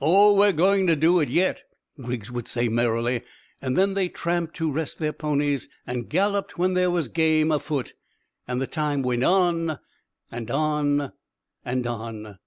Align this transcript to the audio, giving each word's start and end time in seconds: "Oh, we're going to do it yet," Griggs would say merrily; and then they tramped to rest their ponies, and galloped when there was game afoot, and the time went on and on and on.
"Oh, 0.00 0.34
we're 0.34 0.50
going 0.52 0.88
to 0.88 0.96
do 0.96 1.20
it 1.20 1.28
yet," 1.28 1.62
Griggs 2.02 2.32
would 2.32 2.48
say 2.48 2.68
merrily; 2.68 3.22
and 3.62 3.76
then 3.76 3.94
they 3.94 4.08
tramped 4.08 4.56
to 4.56 4.72
rest 4.72 4.98
their 4.98 5.12
ponies, 5.12 5.68
and 5.86 6.08
galloped 6.08 6.58
when 6.58 6.74
there 6.74 6.90
was 6.90 7.06
game 7.06 7.52
afoot, 7.52 7.94
and 8.48 8.60
the 8.60 8.66
time 8.66 9.02
went 9.04 9.22
on 9.22 9.78
and 10.32 10.50
on 10.50 11.12
and 11.64 11.86
on. 11.86 12.38